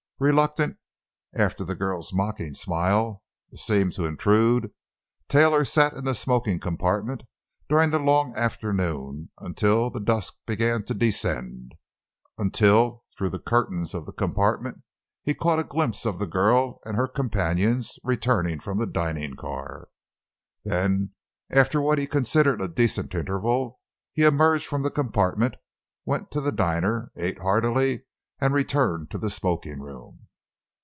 [0.23, 0.77] Reluctant,
[1.33, 4.69] after the girl's mocking smile, to seem to intrude,
[5.27, 7.23] Taylor sat in the smoking compartment
[7.67, 14.13] during the long afternoon, until the dusk began to descend—until through the curtains of the
[14.13, 14.83] compartment
[15.23, 19.87] he caught a glimpse of the girl and her companions returning from the dining car.
[20.63, 21.13] Then,
[21.49, 23.79] after what he considered a decent interval,
[24.13, 25.55] he emerged from the compartment,
[26.05, 28.03] went to the diner, ate heartily,
[28.43, 30.27] and returned to the smoking room.